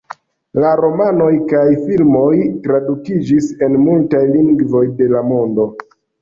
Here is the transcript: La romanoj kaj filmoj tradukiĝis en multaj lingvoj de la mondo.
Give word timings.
La 0.61 0.69
romanoj 0.77 1.27
kaj 1.51 1.61
filmoj 1.81 2.31
tradukiĝis 2.63 3.51
en 3.67 3.77
multaj 3.83 4.23
lingvoj 4.33 4.83
de 5.03 5.11
la 5.13 5.23
mondo. 5.29 5.69